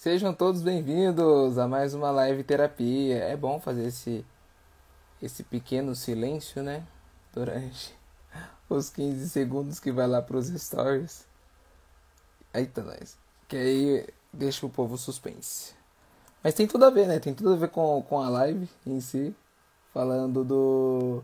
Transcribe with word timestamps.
Sejam 0.00 0.32
todos 0.32 0.62
bem-vindos 0.62 1.58
a 1.58 1.68
mais 1.68 1.92
uma 1.92 2.10
live 2.10 2.42
terapia. 2.42 3.18
É 3.18 3.36
bom 3.36 3.60
fazer 3.60 3.84
esse 3.84 4.24
esse 5.20 5.42
pequeno 5.42 5.94
silêncio, 5.94 6.62
né? 6.62 6.86
Durante 7.34 7.94
os 8.66 8.88
15 8.88 9.28
segundos 9.28 9.78
que 9.78 9.92
vai 9.92 10.06
lá 10.06 10.22
pros 10.22 10.46
stories. 10.46 11.26
Eita, 12.54 12.82
nós. 12.82 13.18
Que 13.46 13.58
aí 13.58 14.08
deixa 14.32 14.64
o 14.64 14.70
povo 14.70 14.96
suspense. 14.96 15.74
Mas 16.42 16.54
tem 16.54 16.66
tudo 16.66 16.86
a 16.86 16.90
ver, 16.90 17.06
né? 17.06 17.18
Tem 17.18 17.34
tudo 17.34 17.52
a 17.52 17.56
ver 17.56 17.68
com, 17.68 18.02
com 18.08 18.22
a 18.22 18.30
live 18.30 18.70
em 18.86 19.02
si. 19.02 19.36
Falando 19.92 20.42
do. 20.42 21.22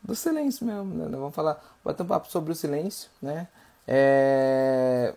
Do 0.00 0.14
silêncio 0.14 0.64
mesmo, 0.64 0.94
né? 0.94 1.08
Vamos 1.10 1.34
falar. 1.34 1.60
Bater 1.84 2.04
um 2.04 2.06
papo 2.06 2.30
sobre 2.30 2.52
o 2.52 2.54
silêncio, 2.54 3.10
né? 3.20 3.48
É, 3.88 5.16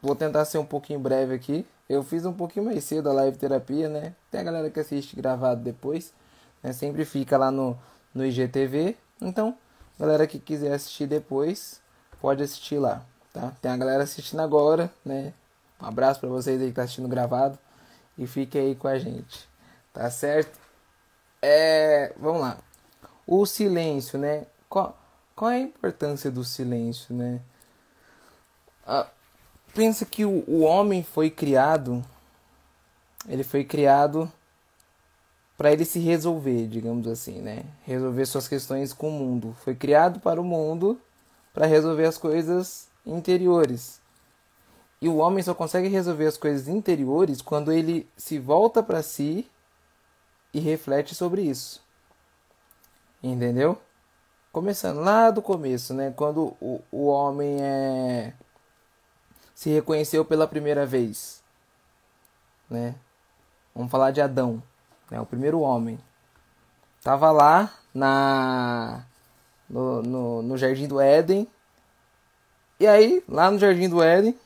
vou 0.00 0.16
tentar 0.16 0.46
ser 0.46 0.56
um 0.56 0.64
pouquinho 0.64 0.98
breve 0.98 1.34
aqui. 1.34 1.66
Eu 1.88 2.02
fiz 2.02 2.26
um 2.26 2.32
pouquinho 2.32 2.66
mais 2.66 2.84
cedo 2.84 3.08
a 3.08 3.12
live 3.12 3.38
terapia, 3.38 3.88
né? 3.88 4.14
Tem 4.30 4.40
a 4.40 4.44
galera 4.44 4.70
que 4.70 4.78
assiste 4.78 5.16
gravado 5.16 5.62
depois, 5.62 6.12
né? 6.62 6.72
Sempre 6.72 7.04
fica 7.04 7.38
lá 7.38 7.50
no, 7.50 7.78
no 8.14 8.26
IGTV. 8.26 8.94
Então, 9.20 9.56
galera 9.98 10.26
que 10.26 10.38
quiser 10.38 10.72
assistir 10.72 11.06
depois, 11.06 11.80
pode 12.20 12.42
assistir 12.42 12.78
lá, 12.78 13.02
tá? 13.32 13.52
Tem 13.62 13.70
a 13.70 13.76
galera 13.76 14.02
assistindo 14.02 14.40
agora, 14.40 14.92
né? 15.04 15.32
Um 15.80 15.86
abraço 15.86 16.20
para 16.20 16.28
vocês 16.28 16.60
aí 16.60 16.68
que 16.68 16.74
tá 16.74 16.82
assistindo 16.82 17.08
gravado 17.08 17.58
e 18.18 18.26
fique 18.26 18.58
aí 18.58 18.74
com 18.74 18.88
a 18.88 18.98
gente, 18.98 19.48
tá 19.92 20.10
certo? 20.10 20.58
É, 21.40 22.12
vamos 22.18 22.42
lá. 22.42 22.58
O 23.26 23.46
silêncio, 23.46 24.18
né? 24.18 24.46
Qual, 24.68 24.98
qual 25.34 25.50
é 25.50 25.56
a 25.56 25.60
importância 25.60 26.30
do 26.30 26.44
silêncio, 26.44 27.14
né? 27.14 27.40
Ah, 28.86 29.06
pensa 29.74 30.04
que 30.04 30.24
o, 30.24 30.44
o 30.46 30.60
homem 30.60 31.02
foi 31.02 31.30
criado, 31.30 32.04
ele 33.28 33.42
foi 33.42 33.64
criado 33.64 34.30
para 35.56 35.72
ele 35.72 35.84
se 35.84 35.98
resolver, 35.98 36.68
digamos 36.68 37.08
assim, 37.08 37.40
né? 37.40 37.64
Resolver 37.84 38.24
suas 38.26 38.46
questões 38.46 38.92
com 38.92 39.08
o 39.08 39.12
mundo. 39.12 39.56
Foi 39.64 39.74
criado 39.74 40.20
para 40.20 40.40
o 40.40 40.44
mundo 40.44 41.00
para 41.52 41.66
resolver 41.66 42.06
as 42.06 42.16
coisas 42.16 42.88
interiores. 43.04 44.00
E 45.00 45.08
o 45.08 45.16
homem 45.16 45.42
só 45.42 45.54
consegue 45.54 45.88
resolver 45.88 46.26
as 46.26 46.36
coisas 46.36 46.68
interiores 46.68 47.42
quando 47.42 47.72
ele 47.72 48.08
se 48.16 48.38
volta 48.38 48.82
para 48.82 49.02
si 49.02 49.48
e 50.54 50.60
reflete 50.60 51.14
sobre 51.14 51.42
isso. 51.42 51.82
Entendeu? 53.22 53.78
Começando 54.52 55.00
lá 55.00 55.30
do 55.30 55.42
começo, 55.42 55.92
né? 55.92 56.12
Quando 56.16 56.56
o, 56.60 56.80
o 56.90 57.06
homem 57.06 57.58
é 57.60 58.32
se 59.58 59.70
reconheceu 59.70 60.24
pela 60.24 60.46
primeira 60.46 60.86
vez, 60.86 61.42
né? 62.70 62.94
Vamos 63.74 63.90
falar 63.90 64.12
de 64.12 64.20
Adão, 64.20 64.62
né? 65.10 65.20
O 65.20 65.26
primeiro 65.26 65.58
homem. 65.58 65.98
Tava 67.02 67.32
lá 67.32 67.74
na 67.92 69.04
no, 69.68 70.00
no, 70.00 70.42
no 70.42 70.56
jardim 70.56 70.86
do 70.86 71.00
Éden. 71.00 71.48
E 72.78 72.86
aí, 72.86 73.20
lá 73.28 73.50
no 73.50 73.58
jardim 73.58 73.88
do 73.88 74.00
Éden, 74.00 74.38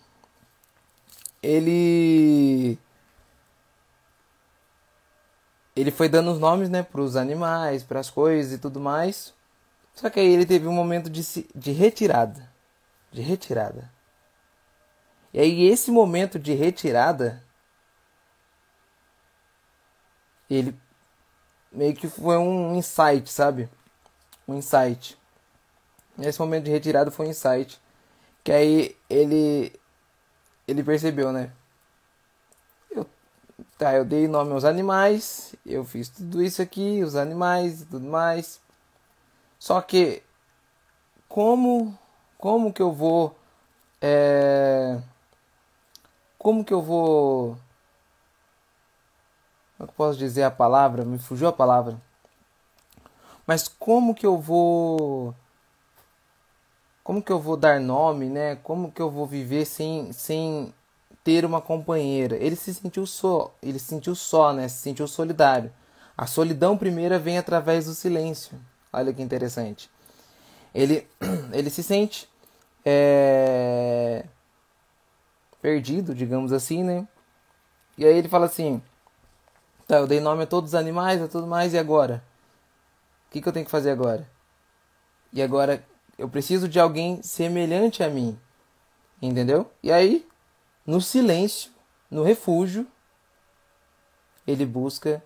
ele 1.42 2.78
ele 5.76 5.90
foi 5.90 6.08
dando 6.08 6.32
os 6.32 6.38
nomes, 6.38 6.70
né, 6.70 6.82
para 6.82 7.02
os 7.02 7.16
animais, 7.16 7.82
para 7.82 8.00
as 8.00 8.08
coisas 8.08 8.54
e 8.54 8.58
tudo 8.58 8.80
mais. 8.80 9.34
Só 9.94 10.08
que 10.08 10.18
aí 10.18 10.32
ele 10.32 10.46
teve 10.46 10.66
um 10.66 10.72
momento 10.72 11.10
de, 11.10 11.22
de 11.54 11.72
retirada, 11.72 12.50
de 13.12 13.20
retirada. 13.20 13.92
E 15.32 15.40
aí 15.40 15.64
esse 15.64 15.90
momento 15.90 16.38
de 16.38 16.52
retirada 16.54 17.42
ele 20.50 20.76
meio 21.70 21.94
que 21.94 22.08
foi 22.08 22.36
um 22.36 22.74
insight, 22.76 23.30
sabe? 23.30 23.68
Um 24.46 24.54
insight. 24.56 25.18
Esse 26.18 26.38
momento 26.38 26.64
de 26.64 26.70
retirada 26.70 27.10
foi 27.10 27.26
um 27.26 27.30
insight. 27.30 27.80
Que 28.44 28.52
aí 28.52 28.96
ele 29.08 29.72
ele 30.68 30.82
percebeu, 30.82 31.32
né? 31.32 31.52
Eu, 32.90 33.06
tá, 33.78 33.94
eu 33.94 34.04
dei 34.04 34.28
nome 34.28 34.52
aos 34.52 34.64
animais, 34.64 35.54
eu 35.64 35.84
fiz 35.84 36.08
tudo 36.08 36.42
isso 36.42 36.60
aqui, 36.62 37.02
os 37.02 37.16
animais 37.16 37.82
e 37.82 37.86
tudo 37.86 38.06
mais. 38.06 38.60
Só 39.58 39.80
que 39.80 40.22
como 41.28 41.96
como 42.36 42.72
que 42.72 42.82
eu 42.82 42.92
vou 42.92 43.36
é, 44.00 45.00
como 46.42 46.64
que 46.64 46.74
eu 46.74 46.82
vou. 46.82 47.56
Como 49.78 49.88
eu 49.88 49.94
posso 49.96 50.18
dizer 50.18 50.42
a 50.42 50.50
palavra? 50.50 51.04
Me 51.04 51.16
fugiu 51.16 51.46
a 51.46 51.52
palavra. 51.52 52.02
Mas 53.46 53.68
como 53.68 54.12
que 54.12 54.26
eu 54.26 54.36
vou. 54.36 55.34
Como 57.04 57.22
que 57.22 57.30
eu 57.30 57.38
vou 57.38 57.56
dar 57.56 57.80
nome, 57.80 58.26
né? 58.26 58.56
Como 58.56 58.90
que 58.90 59.00
eu 59.00 59.08
vou 59.08 59.24
viver 59.24 59.64
sem, 59.64 60.12
sem 60.12 60.74
ter 61.22 61.44
uma 61.44 61.60
companheira? 61.60 62.36
Ele 62.36 62.56
se 62.56 62.74
sentiu 62.74 63.06
só, 63.06 63.54
ele 63.62 63.78
se 63.78 63.86
sentiu 63.86 64.14
só, 64.16 64.52
né? 64.52 64.66
Se 64.68 64.82
sentiu 64.82 65.06
solidário. 65.06 65.72
A 66.18 66.26
solidão 66.26 66.76
primeira 66.76 67.20
vem 67.20 67.38
através 67.38 67.86
do 67.86 67.94
silêncio. 67.94 68.58
Olha 68.92 69.12
que 69.12 69.22
interessante. 69.22 69.88
Ele, 70.74 71.06
ele 71.52 71.70
se 71.70 71.84
sente 71.84 72.28
é, 72.84 74.24
perdido, 75.62 76.14
digamos 76.14 76.52
assim, 76.52 76.82
né? 76.82 77.06
E 77.96 78.04
aí 78.04 78.18
ele 78.18 78.28
fala 78.28 78.46
assim: 78.46 78.82
tá, 79.86 79.96
eu 79.96 80.06
dei 80.06 80.20
nome 80.20 80.42
a 80.42 80.46
todos 80.46 80.70
os 80.70 80.74
animais, 80.74 81.22
a 81.22 81.28
tudo 81.28 81.46
mais, 81.46 81.72
e 81.72 81.78
agora? 81.78 82.22
O 83.28 83.32
que, 83.32 83.40
que 83.40 83.48
eu 83.48 83.52
tenho 83.52 83.64
que 83.64 83.70
fazer 83.70 83.92
agora? 83.92 84.28
E 85.32 85.40
agora 85.40 85.82
eu 86.18 86.28
preciso 86.28 86.68
de 86.68 86.78
alguém 86.78 87.22
semelhante 87.22 88.02
a 88.02 88.10
mim, 88.10 88.38
entendeu? 89.22 89.70
E 89.82 89.90
aí, 89.90 90.26
no 90.84 91.00
silêncio, 91.00 91.70
no 92.10 92.22
refúgio, 92.22 92.86
ele 94.46 94.66
busca 94.66 95.22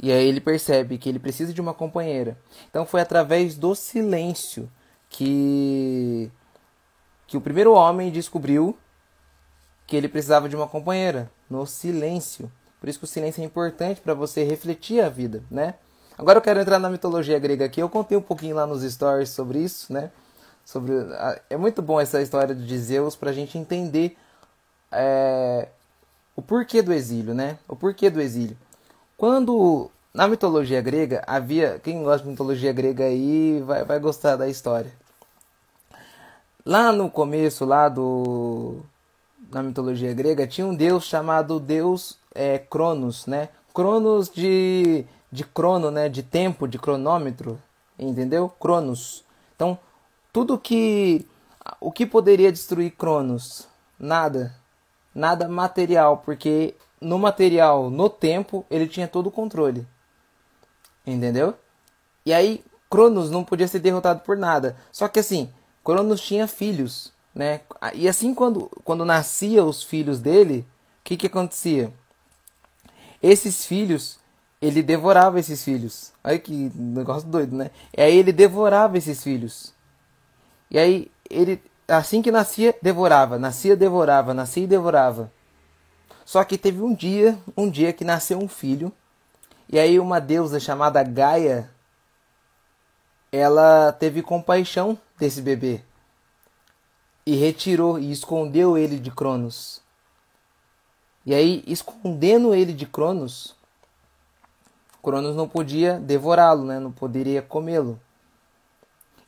e 0.00 0.10
aí 0.10 0.26
ele 0.26 0.40
percebe 0.40 0.96
que 0.96 1.08
ele 1.08 1.18
precisa 1.18 1.52
de 1.52 1.60
uma 1.60 1.74
companheira. 1.74 2.38
Então 2.70 2.86
foi 2.86 3.00
através 3.00 3.56
do 3.56 3.74
silêncio 3.74 4.70
que 5.08 6.30
que 7.26 7.36
o 7.36 7.40
primeiro 7.42 7.74
homem 7.74 8.10
descobriu 8.10 8.76
que 9.88 9.96
ele 9.96 10.06
precisava 10.06 10.48
de 10.50 10.54
uma 10.54 10.68
companheira, 10.68 11.30
no 11.48 11.66
silêncio. 11.66 12.52
Por 12.78 12.90
isso 12.90 12.98
que 12.98 13.06
o 13.06 13.08
silêncio 13.08 13.42
é 13.42 13.44
importante 13.44 14.02
para 14.02 14.12
você 14.12 14.44
refletir 14.44 15.00
a 15.00 15.08
vida, 15.08 15.42
né? 15.50 15.74
Agora 16.16 16.36
eu 16.36 16.42
quero 16.42 16.60
entrar 16.60 16.78
na 16.78 16.90
mitologia 16.90 17.38
grega 17.38 17.64
aqui. 17.64 17.80
Eu 17.80 17.88
contei 17.88 18.16
um 18.16 18.22
pouquinho 18.22 18.54
lá 18.54 18.66
nos 18.66 18.82
stories 18.82 19.30
sobre 19.30 19.60
isso, 19.60 19.90
né? 19.90 20.10
Sobre 20.62 20.92
é 21.48 21.56
muito 21.56 21.80
bom 21.80 21.98
essa 21.98 22.20
história 22.20 22.54
de 22.54 22.78
Zeus 22.78 23.16
para 23.16 23.30
a 23.30 23.32
gente 23.32 23.56
entender 23.56 24.14
é, 24.92 25.68
o 26.36 26.42
porquê 26.42 26.82
do 26.82 26.92
exílio, 26.92 27.34
né? 27.34 27.58
O 27.66 27.74
porquê 27.74 28.10
do 28.10 28.20
exílio. 28.20 28.58
Quando 29.16 29.90
na 30.12 30.28
mitologia 30.28 30.82
grega 30.82 31.24
havia 31.26 31.80
quem 31.82 32.02
gosta 32.02 32.24
de 32.24 32.30
mitologia 32.30 32.72
grega 32.74 33.04
aí 33.04 33.62
vai, 33.64 33.84
vai 33.84 33.98
gostar 33.98 34.36
da 34.36 34.48
história. 34.48 34.92
Lá 36.66 36.92
no 36.92 37.10
começo 37.10 37.64
lá 37.64 37.88
do 37.88 38.82
na 39.50 39.62
mitologia 39.62 40.12
grega 40.12 40.46
tinha 40.46 40.66
um 40.66 40.74
deus 40.74 41.04
chamado 41.04 41.58
deus 41.58 42.18
é, 42.34 42.58
Cronos, 42.58 43.26
né? 43.26 43.48
Cronos 43.72 44.28
de 44.28 45.06
de 45.30 45.44
crono, 45.44 45.90
né? 45.90 46.08
De 46.08 46.22
tempo, 46.22 46.66
de 46.66 46.78
cronômetro, 46.78 47.60
entendeu? 47.98 48.48
Cronos. 48.48 49.24
Então 49.54 49.78
tudo 50.32 50.58
que 50.58 51.26
o 51.80 51.90
que 51.90 52.06
poderia 52.06 52.52
destruir 52.52 52.92
Cronos? 52.92 53.66
Nada, 53.98 54.54
nada 55.14 55.48
material, 55.48 56.22
porque 56.24 56.74
no 57.00 57.18
material, 57.18 57.90
no 57.90 58.08
tempo, 58.08 58.64
ele 58.70 58.86
tinha 58.86 59.08
todo 59.08 59.26
o 59.26 59.32
controle, 59.32 59.86
entendeu? 61.06 61.54
E 62.24 62.32
aí 62.32 62.64
Cronos 62.90 63.30
não 63.30 63.44
podia 63.44 63.68
ser 63.68 63.80
derrotado 63.80 64.20
por 64.20 64.36
nada. 64.36 64.76
Só 64.92 65.08
que 65.08 65.18
assim, 65.18 65.52
Cronos 65.84 66.20
tinha 66.20 66.46
filhos 66.46 67.12
né? 67.38 67.60
E 67.94 68.08
assim 68.08 68.34
quando, 68.34 68.68
quando 68.82 69.04
nasciam 69.04 69.68
os 69.68 69.84
filhos 69.84 70.18
dele, 70.18 70.66
o 71.00 71.04
que, 71.04 71.16
que 71.16 71.28
acontecia? 71.28 71.92
Esses 73.22 73.64
filhos, 73.64 74.18
ele 74.60 74.82
devorava 74.82 75.38
esses 75.38 75.62
filhos. 75.62 76.12
Olha 76.24 76.36
que 76.36 76.72
negócio 76.74 77.28
doido, 77.28 77.54
né? 77.54 77.70
E 77.96 78.02
aí 78.02 78.16
ele 78.16 78.32
devorava 78.32 78.98
esses 78.98 79.22
filhos. 79.22 79.72
E 80.68 80.80
aí 80.80 81.12
ele, 81.30 81.62
assim 81.86 82.20
que 82.20 82.32
nascia, 82.32 82.74
devorava, 82.82 83.38
nascia, 83.38 83.76
devorava, 83.76 84.34
nascia 84.34 84.64
e 84.64 84.66
devorava. 84.66 85.32
Só 86.24 86.42
que 86.42 86.58
teve 86.58 86.82
um 86.82 86.92
dia, 86.92 87.38
um 87.56 87.70
dia 87.70 87.92
que 87.92 88.04
nasceu 88.04 88.36
um 88.36 88.48
filho, 88.48 88.92
e 89.68 89.78
aí 89.78 90.00
uma 90.00 90.20
deusa 90.20 90.58
chamada 90.58 91.04
Gaia, 91.04 91.70
ela 93.30 93.92
teve 93.92 94.22
compaixão 94.22 94.98
desse 95.16 95.40
bebê 95.40 95.84
e 97.28 97.34
retirou 97.34 97.98
e 97.98 98.10
escondeu 98.10 98.78
ele 98.78 98.98
de 98.98 99.10
Cronos. 99.10 99.82
E 101.26 101.34
aí, 101.34 101.62
escondendo 101.66 102.54
ele 102.54 102.72
de 102.72 102.86
Cronos, 102.86 103.54
Cronos 105.02 105.36
não 105.36 105.46
podia 105.46 106.00
devorá-lo, 106.00 106.64
né? 106.64 106.80
não 106.80 106.90
poderia 106.90 107.42
comê-lo. 107.42 108.00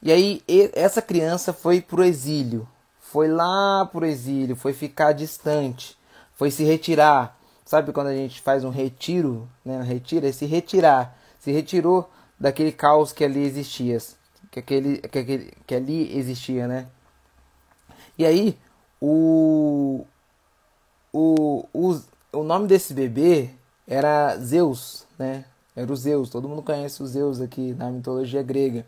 E 0.00 0.11
aí, 0.11 0.43
essa 0.73 1.02
criança 1.02 1.52
foi 1.52 1.82
pro 1.82 2.02
exílio, 2.02 2.67
foi 2.99 3.29
lá 3.29 3.85
pro 3.85 4.06
exílio, 4.06 4.56
foi 4.56 4.73
ficar 4.73 5.12
distante, 5.12 5.94
foi 6.32 6.50
se 6.50 6.64
retirar. 6.64 7.38
Sabe 7.67 7.93
quando 7.93 8.06
a 8.06 8.14
gente 8.14 8.41
faz 8.41 8.64
um 8.64 8.70
retiro, 8.70 9.47
né? 9.62 9.82
Retira, 9.82 10.26
é 10.26 10.32
se 10.32 10.47
retirar, 10.47 11.14
se 11.38 11.52
retirou 11.52 12.08
daquele 12.38 12.73
caos 12.73 13.12
que 13.12 13.23
ali 13.23 13.44
existia, 13.44 13.99
que 14.50 14.58
aquele, 14.58 14.97
que, 15.06 15.19
aquele, 15.19 15.52
que 15.67 15.75
ali 15.75 16.17
existia, 16.17 16.67
né? 16.67 16.87
E 18.21 18.27
aí, 18.27 18.59
o, 19.01 20.05
o, 21.11 21.67
o, 21.73 22.01
o 22.35 22.43
nome 22.43 22.69
desse 22.69 22.93
bebê 22.93 23.49
era 23.89 24.37
Zeus, 24.37 25.07
né? 25.19 25.47
Era 25.75 25.91
o 25.91 25.97
Zeus, 25.97 26.29
todo 26.29 26.47
mundo 26.47 26.63
conhece 26.63 27.03
o 27.03 27.07
Zeus 27.07 27.41
aqui 27.41 27.73
na 27.73 27.91
mitologia 27.91 28.43
grega. 28.43 28.85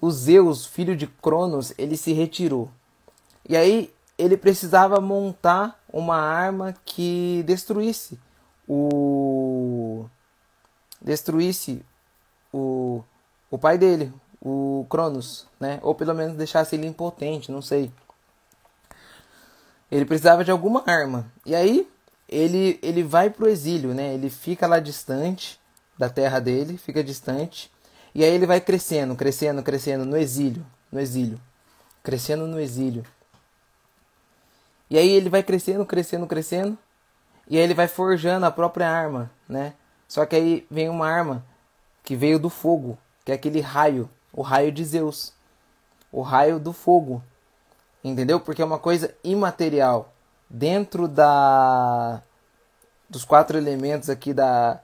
O 0.00 0.10
Zeus, 0.10 0.66
filho 0.66 0.96
de 0.96 1.06
Cronos, 1.06 1.72
ele 1.78 1.96
se 1.96 2.12
retirou. 2.12 2.68
E 3.48 3.56
aí 3.56 3.94
ele 4.18 4.36
precisava 4.36 5.00
montar 5.00 5.80
uma 5.92 6.16
arma 6.16 6.74
que 6.84 7.44
destruísse 7.46 8.18
o 8.66 10.04
destruísse 11.00 11.80
o, 12.52 13.04
o 13.52 13.56
pai 13.56 13.78
dele, 13.78 14.12
o 14.42 14.84
Cronos, 14.90 15.46
né? 15.60 15.78
Ou 15.80 15.94
pelo 15.94 16.12
menos 16.12 16.36
deixasse 16.36 16.74
ele 16.74 16.88
impotente, 16.88 17.52
não 17.52 17.62
sei. 17.62 17.92
Ele 19.90 20.04
precisava 20.04 20.44
de 20.44 20.50
alguma 20.50 20.82
arma. 20.86 21.30
E 21.44 21.54
aí 21.54 21.88
ele 22.28 22.78
ele 22.82 23.02
vai 23.02 23.30
pro 23.30 23.48
exílio, 23.48 23.94
né? 23.94 24.14
Ele 24.14 24.28
fica 24.30 24.66
lá 24.66 24.78
distante 24.78 25.58
da 25.98 26.08
terra 26.08 26.38
dele, 26.40 26.76
fica 26.76 27.02
distante. 27.02 27.70
E 28.14 28.24
aí 28.24 28.30
ele 28.30 28.46
vai 28.46 28.60
crescendo, 28.60 29.14
crescendo, 29.14 29.62
crescendo 29.62 30.04
no 30.04 30.16
exílio, 30.16 30.64
no 30.90 31.00
exílio, 31.00 31.40
crescendo 32.02 32.46
no 32.46 32.60
exílio. 32.60 33.04
E 34.90 34.96
aí 34.96 35.08
ele 35.08 35.28
vai 35.28 35.42
crescendo, 35.42 35.84
crescendo, 35.84 36.26
crescendo. 36.26 36.78
E 37.46 37.56
aí 37.56 37.62
ele 37.62 37.74
vai 37.74 37.88
forjando 37.88 38.46
a 38.46 38.50
própria 38.50 38.88
arma, 38.88 39.30
né? 39.48 39.74
Só 40.06 40.24
que 40.24 40.36
aí 40.36 40.66
vem 40.70 40.88
uma 40.88 41.06
arma 41.06 41.44
que 42.02 42.16
veio 42.16 42.38
do 42.38 42.48
fogo, 42.48 42.98
que 43.24 43.32
é 43.32 43.34
aquele 43.34 43.60
raio, 43.60 44.08
o 44.32 44.40
raio 44.40 44.72
de 44.72 44.84
Zeus. 44.84 45.32
O 46.10 46.22
raio 46.22 46.58
do 46.58 46.72
fogo. 46.72 47.22
Entendeu? 48.08 48.40
Porque 48.40 48.62
é 48.62 48.64
uma 48.64 48.78
coisa 48.78 49.14
imaterial. 49.22 50.12
Dentro 50.48 51.06
da 51.06 52.22
dos 53.08 53.24
quatro 53.24 53.56
elementos 53.56 54.10
aqui 54.10 54.34
da, 54.34 54.80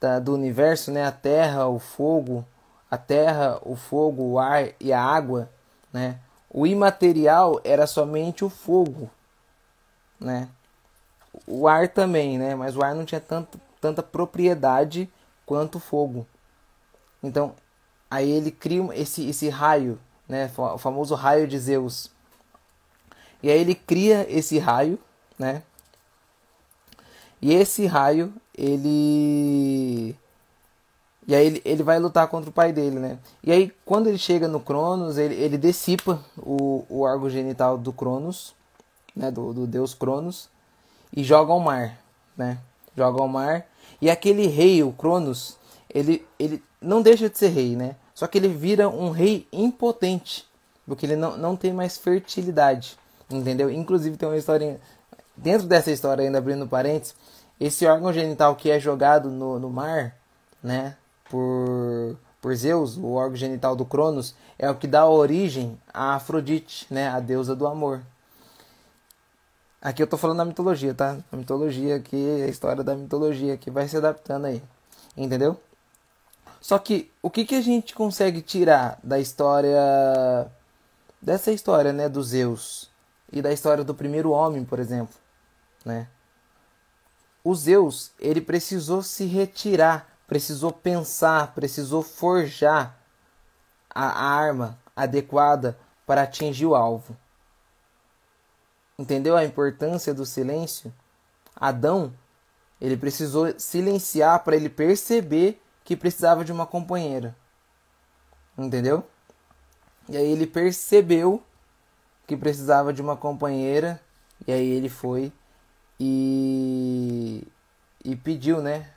da 0.00 0.18
do 0.18 0.34
universo, 0.34 0.90
né? 0.90 1.04
A 1.04 1.12
terra, 1.12 1.66
o 1.66 1.78
fogo, 1.78 2.44
a 2.90 2.96
terra, 2.96 3.58
o 3.62 3.76
fogo, 3.76 4.22
o 4.22 4.38
ar 4.38 4.70
e 4.80 4.92
a 4.92 5.02
água, 5.02 5.48
né? 5.92 6.18
O 6.50 6.66
imaterial 6.66 7.60
era 7.62 7.86
somente 7.86 8.44
o 8.44 8.48
fogo, 8.48 9.10
né? 10.18 10.48
O 11.46 11.68
ar 11.68 11.88
também, 11.88 12.38
né? 12.38 12.54
Mas 12.54 12.76
o 12.76 12.82
ar 12.82 12.94
não 12.94 13.04
tinha 13.04 13.20
tanto, 13.20 13.60
tanta 13.80 14.02
propriedade 14.02 15.08
quanto 15.46 15.76
o 15.76 15.80
fogo. 15.80 16.26
Então, 17.22 17.54
aí 18.10 18.30
ele 18.30 18.50
cria 18.50 18.82
esse, 18.94 19.28
esse 19.28 19.48
raio, 19.48 19.98
né? 20.28 20.50
O 20.56 20.78
famoso 20.78 21.14
raio 21.14 21.46
de 21.46 21.58
Zeus. 21.58 22.10
E 23.42 23.50
aí 23.50 23.60
ele 23.60 23.74
cria 23.74 24.26
esse 24.28 24.58
raio, 24.58 24.98
né? 25.38 25.62
E 27.40 27.54
esse 27.54 27.86
raio, 27.86 28.32
ele 28.56 30.16
e 31.26 31.34
aí 31.34 31.46
ele, 31.46 31.62
ele 31.64 31.82
vai 31.82 31.98
lutar 31.98 32.26
contra 32.28 32.50
o 32.50 32.52
pai 32.52 32.72
dele, 32.72 32.98
né? 32.98 33.18
E 33.44 33.52
aí 33.52 33.72
quando 33.84 34.08
ele 34.08 34.18
chega 34.18 34.48
no 34.48 34.60
Cronos, 34.60 35.18
ele, 35.18 35.34
ele 35.34 35.56
dissipa 35.56 36.20
o, 36.36 36.84
o 36.88 37.02
órgão 37.02 37.30
genital 37.30 37.78
do 37.78 37.92
Cronos, 37.92 38.54
né? 39.14 39.30
Do, 39.30 39.52
do 39.52 39.66
deus 39.66 39.94
Cronos, 39.94 40.48
e 41.14 41.22
joga 41.22 41.52
ao 41.52 41.60
mar, 41.60 41.98
né? 42.36 42.58
Joga 42.96 43.20
ao 43.20 43.28
mar. 43.28 43.66
E 44.00 44.10
aquele 44.10 44.46
rei, 44.46 44.82
o 44.82 44.92
Cronos, 44.92 45.56
ele, 45.92 46.26
ele 46.38 46.62
não 46.80 47.02
deixa 47.02 47.28
de 47.28 47.38
ser 47.38 47.48
rei, 47.48 47.76
né? 47.76 47.96
Só 48.14 48.26
que 48.26 48.38
ele 48.38 48.48
vira 48.48 48.88
um 48.88 49.10
rei 49.10 49.46
impotente, 49.52 50.44
porque 50.86 51.06
ele 51.06 51.16
não, 51.16 51.36
não 51.36 51.56
tem 51.56 51.72
mais 51.72 51.96
fertilidade, 51.96 52.98
entendeu? 53.30 53.70
Inclusive 53.70 54.16
tem 54.16 54.28
uma 54.28 54.36
história, 54.36 54.80
dentro 55.36 55.66
dessa 55.66 55.90
história, 55.90 56.24
ainda 56.24 56.38
abrindo 56.38 56.66
parênteses, 56.66 57.14
esse 57.58 57.86
órgão 57.86 58.12
genital 58.12 58.54
que 58.56 58.70
é 58.70 58.78
jogado 58.78 59.30
no, 59.30 59.58
no 59.58 59.70
mar, 59.70 60.16
né? 60.62 60.96
por, 61.28 62.16
por 62.40 62.54
Zeus, 62.54 62.96
o 62.96 63.12
órgão 63.12 63.36
genital 63.36 63.76
do 63.76 63.84
Cronos, 63.84 64.34
é 64.58 64.70
o 64.70 64.74
que 64.74 64.86
dá 64.86 65.06
origem 65.06 65.78
a 65.92 66.14
Afrodite, 66.14 66.86
né, 66.90 67.08
a 67.08 67.20
deusa 67.20 67.54
do 67.54 67.66
amor. 67.66 68.02
Aqui 69.80 70.02
eu 70.02 70.04
estou 70.04 70.18
falando 70.18 70.38
da 70.38 70.44
mitologia, 70.44 70.92
tá? 70.92 71.18
A 71.30 71.36
mitologia 71.36 71.96
aqui, 71.96 72.42
a 72.42 72.48
história 72.48 72.82
da 72.82 72.96
mitologia 72.96 73.56
que 73.56 73.70
vai 73.70 73.86
se 73.86 73.96
adaptando 73.96 74.46
aí. 74.46 74.60
Entendeu? 75.16 75.56
Só 76.60 76.78
que 76.80 77.12
o 77.22 77.30
que, 77.30 77.44
que 77.44 77.54
a 77.54 77.60
gente 77.60 77.94
consegue 77.94 78.42
tirar 78.42 78.98
da 79.04 79.20
história 79.20 80.50
dessa 81.22 81.52
história, 81.52 81.92
né, 81.92 82.08
do 82.08 82.22
Zeus 82.22 82.87
e 83.32 83.42
da 83.42 83.52
história 83.52 83.84
do 83.84 83.94
primeiro 83.94 84.30
homem, 84.30 84.64
por 84.64 84.78
exemplo, 84.78 85.14
né? 85.84 86.08
O 87.44 87.54
Zeus, 87.54 88.10
ele 88.18 88.40
precisou 88.40 89.02
se 89.02 89.24
retirar 89.24 90.18
precisou 90.28 90.70
pensar, 90.70 91.54
precisou 91.54 92.02
forjar 92.02 92.96
a 93.88 94.04
arma 94.04 94.78
adequada 94.94 95.76
para 96.06 96.22
atingir 96.22 96.66
o 96.66 96.76
alvo. 96.76 97.16
Entendeu 98.98 99.36
a 99.36 99.44
importância 99.44 100.12
do 100.12 100.26
silêncio? 100.26 100.92
Adão, 101.56 102.12
ele 102.78 102.96
precisou 102.96 103.58
silenciar 103.58 104.44
para 104.44 104.54
ele 104.54 104.68
perceber 104.68 105.60
que 105.82 105.96
precisava 105.96 106.44
de 106.44 106.52
uma 106.52 106.66
companheira. 106.66 107.34
Entendeu? 108.56 109.08
E 110.10 110.16
aí 110.16 110.30
ele 110.30 110.46
percebeu 110.46 111.42
que 112.28 112.36
precisava 112.36 112.92
de 112.92 113.02
uma 113.02 113.16
companheira 113.16 114.00
e 114.46 114.52
aí 114.52 114.70
ele 114.70 114.88
foi 114.88 115.32
e 115.98 117.44
e 118.04 118.14
pediu, 118.14 118.62
né, 118.62 118.88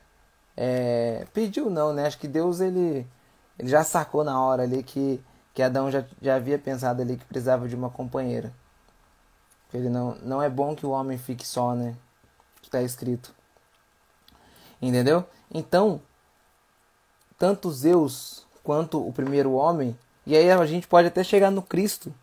é, 0.56 1.26
pediu 1.34 1.70
não, 1.70 1.92
né? 1.92 2.06
Acho 2.06 2.20
que 2.20 2.28
Deus 2.28 2.60
ele, 2.60 3.08
ele 3.58 3.68
já 3.70 3.84
sacou 3.84 4.24
na 4.24 4.40
hora 4.40 4.64
ali 4.64 4.84
que, 4.84 5.20
que 5.54 5.64
Adão 5.64 5.90
já, 5.90 6.06
já 6.22 6.36
havia 6.36 6.60
pensado 6.60 7.02
ali 7.02 7.18
que 7.18 7.26
precisava 7.26 7.68
de 7.68 7.76
uma 7.76 7.90
companheira. 7.90 8.54
Ele 9.74 9.90
não, 9.90 10.16
não 10.22 10.42
é 10.42 10.50
bom 10.50 10.76
que 10.76 10.86
o 10.86 10.92
homem 10.92 11.18
fique 11.18 11.48
só, 11.48 11.74
né? 11.74 11.96
Está 12.62 12.82
escrito. 12.82 13.34
Entendeu? 14.82 15.26
Então, 15.50 16.02
tanto 17.38 17.72
Zeus 17.72 18.46
quanto 18.64 19.06
o 19.06 19.12
primeiro 19.12 19.54
homem, 19.54 19.98
e 20.26 20.36
aí 20.36 20.52
a 20.52 20.66
gente 20.66 20.88
pode 20.88 21.08
até 21.08 21.24
chegar 21.24 21.50
no 21.50 21.62
Cristo, 21.62 22.14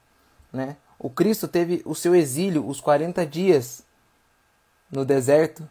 né? 0.52 0.76
O 0.98 1.08
Cristo 1.08 1.46
teve 1.46 1.80
o 1.84 1.94
seu 1.94 2.14
exílio, 2.14 2.66
os 2.66 2.80
40 2.80 3.24
dias 3.24 3.84
no 4.90 5.04
deserto, 5.04 5.68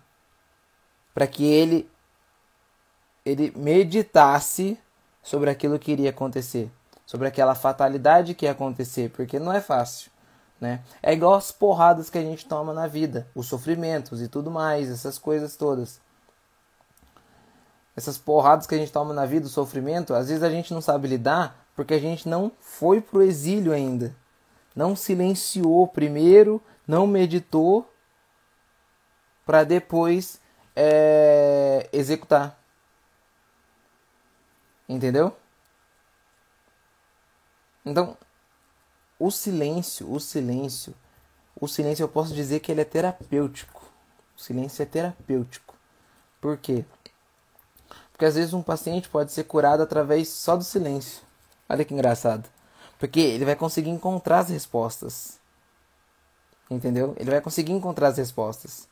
para 1.14 1.28
que 1.28 1.46
ele 1.46 1.90
ele 3.26 3.52
meditasse 3.58 4.80
sobre 5.22 5.50
aquilo 5.50 5.78
que 5.78 5.92
iria 5.92 6.12
acontecer, 6.12 6.72
sobre 7.06 7.28
aquela 7.28 7.56
fatalidade 7.56 8.34
que 8.34 8.46
ia 8.46 8.52
acontecer, 8.52 9.10
porque 9.10 9.38
não 9.38 9.52
é 9.52 9.60
fácil, 9.60 10.10
né? 10.62 10.82
É 11.04 11.12
igual 11.12 11.34
as 11.34 11.52
porradas 11.52 12.10
que 12.10 12.18
a 12.18 12.22
gente 12.22 12.46
toma 12.46 12.72
na 12.72 12.88
vida, 12.88 13.28
os 13.36 13.48
sofrimentos 13.48 14.22
e 14.22 14.30
tudo 14.30 14.50
mais, 14.50 14.90
essas 14.90 15.18
coisas 15.20 15.58
todas. 15.58 16.00
Essas 17.98 18.18
porradas 18.18 18.66
que 18.66 18.76
a 18.76 18.78
gente 18.78 18.94
toma 18.94 19.14
na 19.14 19.26
vida, 19.26 19.48
o 19.48 19.50
sofrimento, 19.50 20.14
às 20.14 20.30
vezes 20.30 20.44
a 20.44 20.50
gente 20.50 20.74
não 20.74 20.80
sabe 20.80 21.10
lidar 21.10 21.68
porque 21.76 21.96
a 21.96 22.00
gente 22.00 22.30
não 22.30 22.52
foi 22.62 23.02
pro 23.02 23.22
exílio 23.22 23.74
ainda. 23.74 24.16
Não 24.78 24.96
silenciou 24.96 25.88
primeiro, 25.88 26.62
não 26.88 27.08
meditou 27.08 27.92
para 29.44 29.64
depois 29.64 30.40
é, 30.76 31.90
executar. 31.92 32.56
Entendeu? 34.88 35.36
Então, 37.84 38.16
o 39.18 39.32
silêncio, 39.32 40.14
o 40.14 40.20
silêncio, 40.20 40.94
o 41.60 41.68
silêncio 41.68 42.04
eu 42.04 42.08
posso 42.08 42.36
dizer 42.36 42.60
que 42.60 42.72
ele 42.72 42.82
é 42.82 42.86
terapêutico. 42.86 43.82
O 44.38 44.40
silêncio 44.40 44.84
é 44.84 44.86
terapêutico. 44.86 45.74
Por 46.40 46.56
quê? 46.56 46.86
Porque 48.12 48.26
às 48.26 48.36
vezes 48.36 48.54
um 48.54 48.62
paciente 48.62 49.10
pode 49.10 49.32
ser 49.32 49.46
curado 49.46 49.82
através 49.82 50.30
só 50.30 50.56
do 50.56 50.64
silêncio. 50.64 51.24
Olha 51.68 51.84
que 51.84 51.96
engraçado. 51.96 52.48
Porque 52.98 53.20
ele 53.20 53.46
vai 53.46 53.56
conseguir 53.56 53.90
encontrar 53.90 54.40
as 54.40 54.50
respostas. 54.50 55.40
Entendeu? 56.70 57.16
Ele 57.18 57.32
vai 57.32 57.42
conseguir 57.42 57.72
encontrar 57.72 58.10
as 58.10 58.18
respostas. 58.18 58.88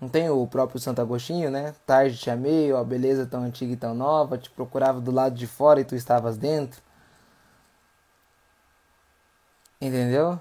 Não 0.00 0.08
tem 0.08 0.30
o 0.30 0.46
próprio 0.46 0.80
Santo 0.80 1.00
Agostinho, 1.00 1.50
né? 1.50 1.74
Tarde 1.86 2.16
te 2.16 2.30
amei, 2.30 2.72
ó, 2.72 2.82
beleza 2.82 3.26
tão 3.26 3.42
antiga 3.42 3.72
e 3.72 3.76
tão 3.76 3.94
nova, 3.94 4.38
te 4.38 4.48
procurava 4.50 5.00
do 5.00 5.10
lado 5.10 5.34
de 5.34 5.46
fora 5.46 5.80
e 5.80 5.84
tu 5.84 5.94
estavas 5.94 6.38
dentro. 6.38 6.80
Entendeu? 9.80 10.40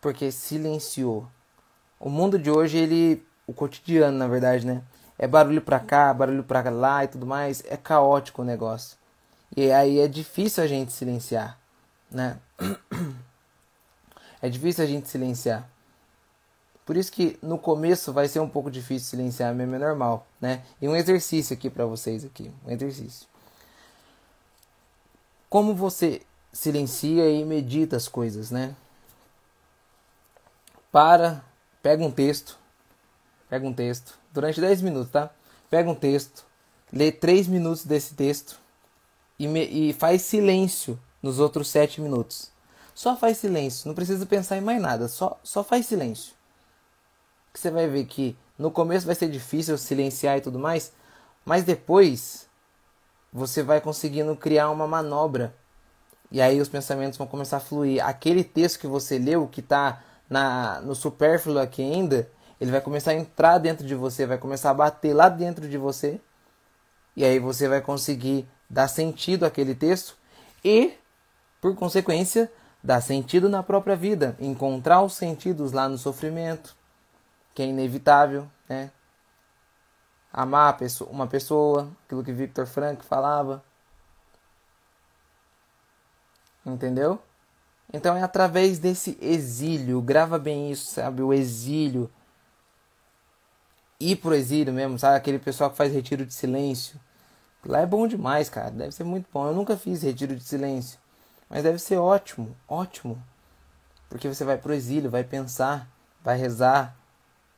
Porque 0.00 0.30
silenciou. 0.30 1.26
O 1.98 2.10
mundo 2.10 2.38
de 2.38 2.50
hoje, 2.50 2.78
ele. 2.78 3.26
O 3.46 3.52
cotidiano, 3.52 4.16
na 4.16 4.26
verdade, 4.26 4.66
né? 4.66 4.82
É 5.18 5.26
barulho 5.26 5.62
pra 5.62 5.78
cá, 5.80 6.12
barulho 6.12 6.42
pra 6.42 6.68
lá 6.70 7.04
e 7.04 7.08
tudo 7.08 7.26
mais. 7.26 7.62
É 7.66 7.76
caótico 7.76 8.42
o 8.42 8.44
negócio. 8.44 8.98
E 9.56 9.70
aí 9.70 10.00
é 10.00 10.08
difícil 10.08 10.64
a 10.64 10.66
gente 10.66 10.92
silenciar, 10.92 11.58
né? 12.10 12.38
É 14.42 14.48
difícil 14.50 14.84
a 14.84 14.86
gente 14.86 15.08
silenciar. 15.08 15.66
Por 16.84 16.98
isso 16.98 17.10
que 17.10 17.38
no 17.40 17.56
começo 17.56 18.12
vai 18.12 18.28
ser 18.28 18.40
um 18.40 18.48
pouco 18.48 18.70
difícil 18.70 19.08
silenciar, 19.08 19.54
mesmo 19.54 19.74
é 19.74 19.78
normal, 19.78 20.26
né? 20.38 20.62
E 20.82 20.86
um 20.86 20.94
exercício 20.94 21.54
aqui 21.54 21.70
para 21.70 21.86
vocês 21.86 22.26
aqui, 22.26 22.52
um 22.66 22.70
exercício. 22.70 23.26
Como 25.48 25.74
você 25.74 26.20
silencia 26.52 27.30
e 27.30 27.42
medita 27.42 27.96
as 27.96 28.06
coisas, 28.06 28.50
né? 28.50 28.76
Para, 30.92 31.42
pega 31.82 32.04
um 32.04 32.10
texto, 32.10 32.58
pega 33.48 33.66
um 33.66 33.72
texto, 33.72 34.18
durante 34.30 34.60
10 34.60 34.82
minutos, 34.82 35.10
tá? 35.10 35.30
Pega 35.70 35.90
um 35.90 35.94
texto, 35.94 36.44
lê 36.92 37.10
3 37.10 37.48
minutos 37.48 37.86
desse 37.86 38.14
texto 38.14 38.62
e, 39.38 39.46
me, 39.48 39.64
e 39.64 39.92
faz 39.92 40.22
silêncio 40.22 40.98
nos 41.22 41.38
outros 41.38 41.68
7 41.68 42.00
minutos. 42.00 42.50
Só 42.94 43.16
faz 43.16 43.38
silêncio, 43.38 43.88
não 43.88 43.94
precisa 43.94 44.24
pensar 44.26 44.56
em 44.56 44.60
mais 44.60 44.80
nada, 44.80 45.08
só, 45.08 45.38
só 45.42 45.64
faz 45.64 45.86
silêncio 45.86 46.34
que 47.54 47.60
você 47.60 47.70
vai 47.70 47.86
ver 47.86 48.04
que 48.04 48.36
no 48.58 48.70
começo 48.70 49.06
vai 49.06 49.14
ser 49.14 49.30
difícil 49.30 49.78
silenciar 49.78 50.36
e 50.36 50.40
tudo 50.40 50.58
mais, 50.58 50.92
mas 51.44 51.62
depois 51.62 52.48
você 53.32 53.62
vai 53.62 53.80
conseguindo 53.80 54.34
criar 54.34 54.70
uma 54.70 54.88
manobra. 54.88 55.54
E 56.32 56.42
aí 56.42 56.60
os 56.60 56.68
pensamentos 56.68 57.16
vão 57.16 57.28
começar 57.28 57.58
a 57.58 57.60
fluir. 57.60 58.04
Aquele 58.04 58.42
texto 58.42 58.80
que 58.80 58.88
você 58.88 59.18
leu, 59.18 59.46
que 59.46 59.60
está 59.60 60.02
no 60.82 60.94
supérfluo 60.96 61.60
aqui 61.60 61.80
ainda, 61.80 62.28
ele 62.60 62.72
vai 62.72 62.80
começar 62.80 63.12
a 63.12 63.14
entrar 63.14 63.58
dentro 63.58 63.86
de 63.86 63.94
você, 63.94 64.26
vai 64.26 64.38
começar 64.38 64.70
a 64.70 64.74
bater 64.74 65.14
lá 65.14 65.28
dentro 65.28 65.68
de 65.68 65.78
você. 65.78 66.20
E 67.16 67.24
aí 67.24 67.38
você 67.38 67.68
vai 67.68 67.80
conseguir 67.80 68.48
dar 68.74 68.88
sentido 68.88 69.46
àquele 69.46 69.72
texto 69.72 70.16
e, 70.64 70.94
por 71.60 71.76
consequência, 71.76 72.52
dar 72.82 73.00
sentido 73.00 73.48
na 73.48 73.62
própria 73.62 73.94
vida, 73.94 74.36
encontrar 74.40 75.00
os 75.00 75.14
sentidos 75.14 75.70
lá 75.70 75.88
no 75.88 75.96
sofrimento, 75.96 76.74
que 77.54 77.62
é 77.62 77.66
inevitável, 77.66 78.50
né? 78.68 78.90
Amar 80.32 80.76
uma 81.08 81.28
pessoa, 81.28 81.88
aquilo 82.04 82.24
que 82.24 82.32
Victor 82.32 82.66
Frank 82.66 83.04
falava. 83.04 83.62
Entendeu? 86.66 87.22
Então 87.92 88.16
é 88.16 88.24
através 88.24 88.80
desse 88.80 89.16
exílio, 89.20 90.02
grava 90.02 90.36
bem 90.36 90.72
isso, 90.72 90.94
sabe? 90.94 91.22
O 91.22 91.32
exílio. 91.32 92.10
Ir 94.00 94.16
pro 94.16 94.34
exílio 94.34 94.72
mesmo, 94.72 94.98
sabe? 94.98 95.16
Aquele 95.16 95.38
pessoal 95.38 95.70
que 95.70 95.76
faz 95.76 95.92
retiro 95.92 96.26
de 96.26 96.34
silêncio. 96.34 96.98
Lá 97.66 97.80
é 97.80 97.86
bom 97.86 98.06
demais, 98.06 98.48
cara. 98.48 98.70
Deve 98.70 98.92
ser 98.92 99.04
muito 99.04 99.26
bom. 99.32 99.46
Eu 99.46 99.54
nunca 99.54 99.76
fiz 99.76 100.02
retiro 100.02 100.36
de 100.36 100.44
silêncio. 100.44 100.98
Mas 101.48 101.62
deve 101.62 101.78
ser 101.78 101.96
ótimo, 101.96 102.56
ótimo. 102.68 103.22
Porque 104.08 104.28
você 104.28 104.44
vai 104.44 104.58
pro 104.58 104.74
exílio, 104.74 105.10
vai 105.10 105.24
pensar, 105.24 105.88
vai 106.22 106.36
rezar, 106.36 106.96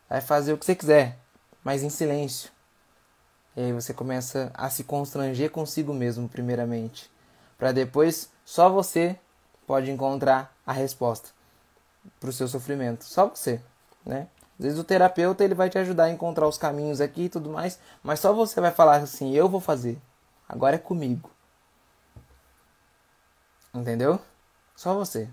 vai 0.08 0.20
fazer 0.20 0.52
o 0.52 0.58
que 0.58 0.64
você 0.64 0.74
quiser, 0.74 1.18
mas 1.62 1.82
em 1.82 1.90
silêncio. 1.90 2.50
E 3.56 3.60
aí 3.60 3.72
você 3.72 3.94
começa 3.94 4.50
a 4.54 4.68
se 4.68 4.84
constranger 4.84 5.50
consigo 5.50 5.92
mesmo, 5.92 6.28
primeiramente, 6.28 7.10
para 7.56 7.72
depois 7.72 8.30
só 8.44 8.68
você 8.68 9.18
pode 9.66 9.90
encontrar 9.90 10.54
a 10.66 10.72
resposta 10.72 11.30
para 12.20 12.28
o 12.28 12.32
seu 12.32 12.46
sofrimento, 12.46 13.04
só 13.04 13.28
você, 13.28 13.60
né? 14.04 14.28
Às 14.58 14.64
vezes 14.64 14.78
o 14.78 14.84
terapeuta 14.84 15.44
ele 15.44 15.54
vai 15.54 15.68
te 15.68 15.78
ajudar 15.78 16.04
a 16.04 16.10
encontrar 16.10 16.48
os 16.48 16.58
caminhos 16.58 17.00
aqui 17.00 17.24
e 17.24 17.28
tudo 17.28 17.50
mais, 17.50 17.78
mas 18.02 18.20
só 18.20 18.32
você 18.32 18.60
vai 18.60 18.70
falar 18.70 18.96
assim: 18.96 19.32
eu 19.34 19.48
vou 19.48 19.60
fazer, 19.60 20.00
agora 20.48 20.76
é 20.76 20.78
comigo. 20.78 21.30
Entendeu? 23.74 24.18
Só 24.74 24.94
você. 24.94 25.28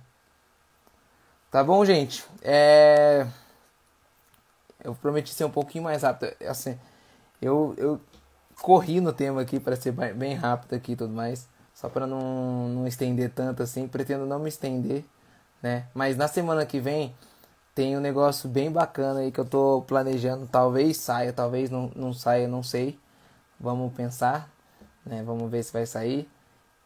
Tá 1.49 1.63
bom, 1.63 1.85
gente? 1.85 2.25
É 2.41 3.25
eu 4.83 4.93
prometi 4.93 5.33
ser 5.33 5.45
um 5.45 5.49
pouquinho 5.49 5.83
mais 5.83 6.03
rápido. 6.03 6.35
Assim, 6.47 6.77
eu, 7.41 7.73
eu 7.77 8.01
corri 8.61 8.99
no 8.99 9.13
tema 9.13 9.41
aqui 9.41 9.59
para 9.59 9.75
ser 9.75 9.91
bem 9.91 10.35
rápido 10.35 10.73
aqui 10.73 10.91
e 10.91 10.95
tudo 10.95 11.13
mais. 11.13 11.47
Só 11.73 11.89
para 11.89 12.05
não, 12.05 12.67
não 12.69 12.87
estender 12.87 13.31
tanto 13.31 13.63
assim. 13.63 13.87
Pretendo 13.87 14.25
não 14.25 14.39
me 14.39 14.49
estender, 14.49 15.03
né? 15.61 15.87
Mas 15.93 16.17
na 16.17 16.27
semana 16.27 16.65
que 16.65 16.79
vem 16.79 17.15
tem 17.75 17.97
um 17.97 18.01
negócio 18.01 18.47
bem 18.49 18.71
bacana 18.71 19.21
aí 19.21 19.31
que 19.31 19.39
eu 19.39 19.45
tô 19.45 19.83
planejando. 19.87 20.47
Talvez 20.47 20.97
saia, 20.97 21.33
talvez 21.33 21.69
não, 21.69 21.91
não 21.95 22.13
saia, 22.13 22.47
não 22.47 22.63
sei. 22.63 22.99
Vamos 23.59 23.93
pensar, 23.93 24.49
né? 25.05 25.23
Vamos 25.23 25.49
ver 25.49 25.63
se 25.63 25.73
vai 25.73 25.85
sair. 25.85 26.29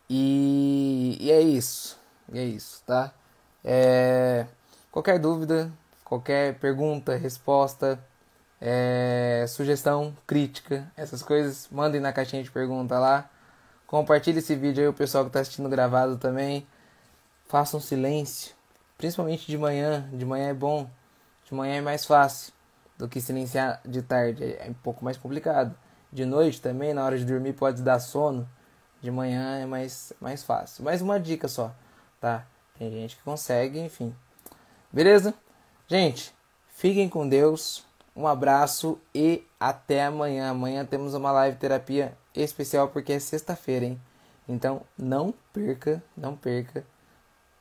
E, 0.10 1.18
e 1.20 1.32
é 1.32 1.42
isso. 1.42 2.00
E 2.32 2.40
é 2.40 2.44
isso, 2.46 2.82
tá? 2.86 3.14
É, 3.64 4.46
qualquer 4.92 5.20
dúvida, 5.20 5.72
qualquer 6.06 6.58
pergunta, 6.60 7.16
resposta, 7.16 8.00
é, 8.62 9.46
sugestão, 9.48 10.16
crítica, 10.26 10.92
essas 10.96 11.22
coisas, 11.24 11.68
mandem 11.72 12.02
na 12.02 12.14
caixinha 12.14 12.44
de 12.44 12.52
pergunta 12.52 12.98
lá. 13.00 13.30
Compartilhe 13.86 14.40
esse 14.40 14.56
vídeo 14.56 14.84
aí, 14.84 14.88
o 14.90 14.94
pessoal 14.94 15.24
que 15.26 15.30
está 15.30 15.40
assistindo 15.42 15.70
gravado 15.70 16.18
também. 16.18 16.68
Façam 17.48 17.80
silêncio, 17.80 18.54
principalmente 18.98 19.48
de 19.48 19.58
manhã. 19.58 20.10
De 20.12 20.26
manhã 20.26 20.50
é 20.50 20.54
bom, 20.54 20.90
de 21.46 21.54
manhã 21.54 21.76
é 21.76 21.82
mais 21.82 22.06
fácil 22.06 22.54
do 22.98 23.08
que 23.08 23.22
silenciar 23.22 23.80
de 23.86 24.02
tarde, 24.02 24.44
é 24.44 24.68
um 24.70 24.74
pouco 24.74 25.06
mais 25.06 25.18
complicado. 25.18 25.76
De 26.12 26.26
noite 26.26 26.62
também, 26.62 26.94
na 26.94 27.06
hora 27.06 27.18
de 27.18 27.26
dormir, 27.26 27.54
pode 27.54 27.82
dar 27.82 28.00
sono. 28.00 28.50
De 29.02 29.12
manhã 29.12 29.60
é 29.60 29.66
mais, 29.66 30.12
mais 30.20 30.44
fácil. 30.44 30.84
Mais 30.84 31.02
uma 31.02 31.20
dica 31.20 31.48
só, 31.48 31.74
tá? 32.20 32.46
Tem 32.78 32.92
gente 32.92 33.16
que 33.16 33.24
consegue, 33.24 33.80
enfim. 33.80 34.16
Beleza? 34.92 35.34
Gente, 35.88 36.34
fiquem 36.70 37.08
com 37.08 37.28
Deus. 37.28 37.86
Um 38.16 38.26
abraço 38.26 39.00
e 39.14 39.46
até 39.60 40.06
amanhã. 40.06 40.50
Amanhã 40.50 40.84
temos 40.86 41.14
uma 41.14 41.32
live 41.32 41.58
terapia 41.58 42.18
especial 42.34 42.88
porque 42.88 43.14
é 43.14 43.20
sexta-feira, 43.20 43.86
hein? 43.86 44.02
Então 44.48 44.82
não 44.98 45.34
perca, 45.54 46.02
não 46.16 46.36
perca. 46.36 46.84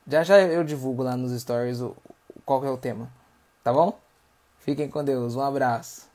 Já 0.07 0.23
já 0.23 0.39
eu 0.39 0.63
divulgo 0.63 1.03
lá 1.03 1.17
nos 1.17 1.37
stories 1.39 1.81
o, 1.81 1.95
qual 2.45 2.63
é 2.63 2.69
o 2.69 2.77
tema. 2.77 3.11
Tá 3.63 3.73
bom? 3.73 3.99
Fiquem 4.59 4.89
com 4.89 5.03
Deus. 5.03 5.35
Um 5.35 5.41
abraço. 5.41 6.07